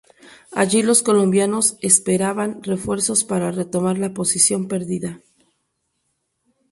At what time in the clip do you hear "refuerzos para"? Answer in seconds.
2.63-3.51